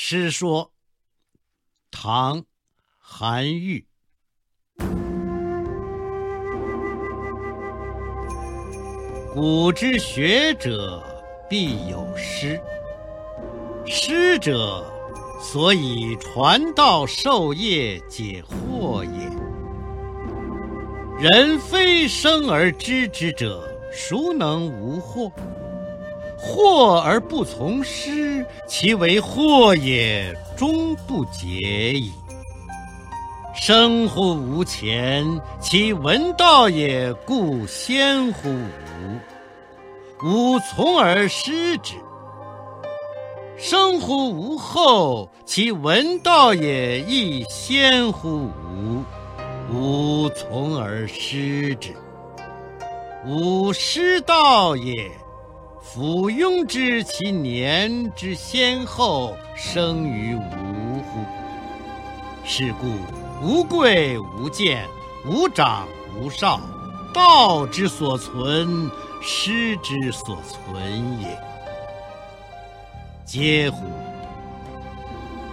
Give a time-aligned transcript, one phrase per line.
[0.00, 0.70] 诗说，
[1.90, 2.40] 唐·
[2.98, 3.84] 韩愈。
[9.34, 11.02] 古之学者
[11.50, 12.60] 必有师，
[13.86, 14.86] 师者，
[15.40, 19.28] 所以传道授业解惑也。
[21.20, 25.32] 人非生而知之者，孰能无惑？
[26.38, 32.12] 惑而不从师，其为惑也，终不解矣。
[33.54, 35.26] 生乎吾前，
[35.60, 39.18] 其闻道也，故先乎吾。
[40.22, 41.94] 吾从而师之。
[43.56, 49.02] 生乎吾后，其闻道也，亦先乎吾。
[49.72, 51.92] 吾从而师之。
[53.26, 55.10] 吾师道也。
[55.90, 61.24] 夫庸知其年之先后生于吾乎？
[62.44, 62.86] 是故
[63.42, 64.86] 无贵无贱，
[65.26, 65.88] 无长
[66.20, 66.60] 无少，
[67.14, 68.90] 道之所存，
[69.22, 71.38] 师之所存也。
[73.24, 73.86] 嗟乎！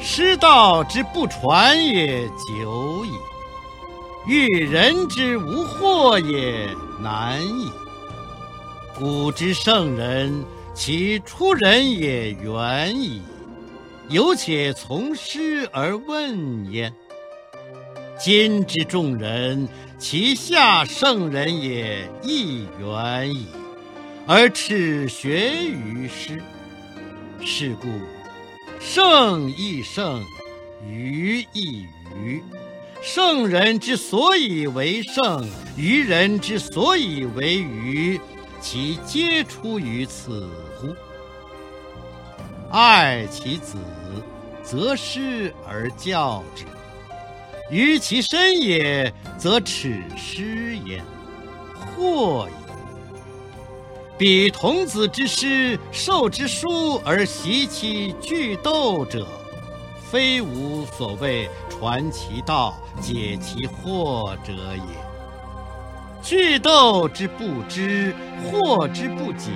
[0.00, 3.12] 师道之不传也久矣，
[4.26, 7.70] 欲人之无惑也难矣。
[8.98, 13.22] 古之圣人，其出人也远矣，
[14.10, 16.92] 犹且从师而问焉。
[18.18, 19.66] 今之众人，
[19.98, 23.46] 其下圣人也亦远矣，
[24.26, 26.40] 而耻学于师。
[27.44, 27.88] 是故，
[28.78, 30.22] 圣亦圣，
[30.86, 32.42] 愚亦愚。
[33.02, 38.20] 圣人之所以为圣，愚人之所以为愚。
[38.62, 40.94] 其皆出于此乎？
[42.70, 43.76] 爱其子，
[44.62, 46.64] 则师而教之；
[47.70, 51.04] 于其身也，则耻师焉，
[51.74, 52.52] 惑矣。
[54.16, 59.26] 彼童子之师，授之书而习其句读者，
[60.08, 65.11] 非吾所谓传其道、解其惑者也。
[66.22, 69.50] 句读之不知，惑之不解，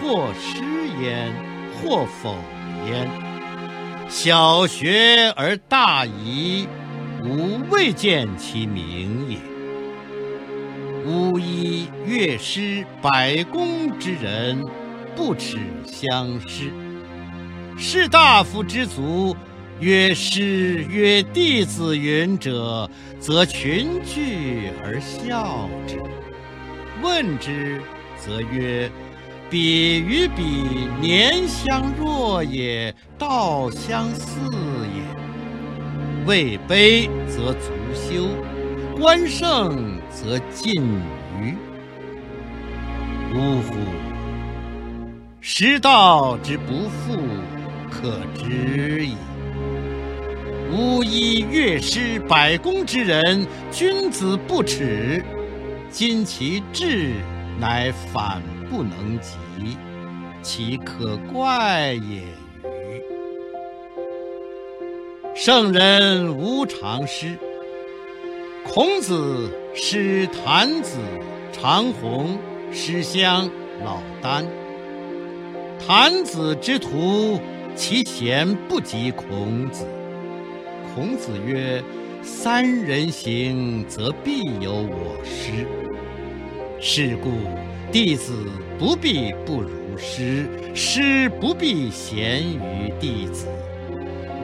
[0.00, 0.62] 或师
[1.02, 1.32] 焉，
[1.74, 2.36] 或否
[2.88, 3.10] 焉。
[4.08, 6.68] 小学而大遗，
[7.24, 9.38] 吾未见其明也。
[11.04, 14.62] 巫医乐师百工之人，
[15.16, 16.70] 不耻相师；
[17.76, 19.36] 士大夫之族。
[19.78, 22.88] 曰师曰弟子云者，
[23.20, 26.00] 则群聚而笑之。
[27.02, 27.82] 问之，
[28.16, 28.90] 则曰
[29.50, 30.42] ：“彼与彼
[30.98, 34.40] 年相若也，道相似
[34.94, 36.24] 也。
[36.24, 38.28] 位卑则足羞，
[38.98, 40.72] 官盛则近
[41.38, 41.54] 谀。
[43.34, 43.74] 呜呼！
[45.42, 47.20] 师道之不复，
[47.90, 49.14] 可知矣。”
[50.72, 55.22] 巫医乐师百工之人，君子不耻；
[55.90, 57.12] 今其志
[57.60, 59.76] 乃反不能及，
[60.42, 63.02] 其可怪也与？
[65.34, 67.38] 圣人无常师。
[68.64, 70.98] 孔子师谭子、
[71.52, 72.36] 长虹，
[72.72, 73.48] 师襄、
[73.84, 74.44] 老聃。
[75.86, 77.40] 谭子之徒，
[77.76, 79.86] 其贤不及孔子。
[80.96, 81.84] 孔子曰
[82.24, 85.66] ：“三人行，则必有我师。
[86.80, 87.28] 是故，
[87.92, 88.32] 弟子
[88.78, 93.46] 不必不如师，师不必贤于弟子。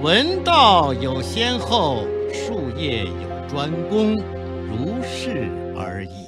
[0.03, 6.27] 闻道有先后，术业有专攻，如是而已。”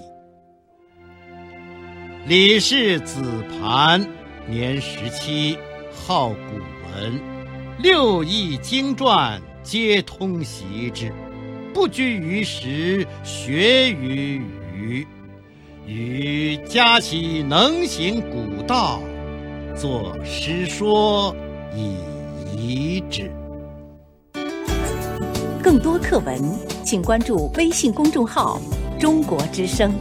[2.27, 3.21] 李氏子
[3.61, 4.03] 盘，
[4.49, 5.59] 年十七，
[5.93, 6.35] 好古
[6.95, 7.21] 文，
[7.79, 9.39] 六艺经传。
[9.65, 11.11] 皆通习之，
[11.73, 14.43] 不拘于时，学于
[14.77, 15.07] 余。
[15.87, 19.01] 余嘉其能行古道，
[19.75, 21.35] 作诗说
[21.75, 21.97] 以
[22.55, 23.31] 遗之。
[25.63, 26.39] 更多课文，
[26.85, 28.61] 请关注微信公众号
[29.01, 29.95] “中国之声”。